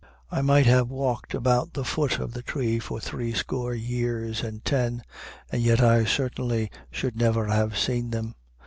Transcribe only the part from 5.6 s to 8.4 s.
yet I certainly should never have seen them.